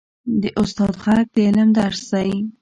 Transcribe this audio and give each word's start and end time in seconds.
د 0.41 0.43
استاد 0.61 0.93
ږغ 1.01 1.05
د 1.33 1.35
علم 1.47 1.69
درس 1.77 2.01
دی. 2.11 2.31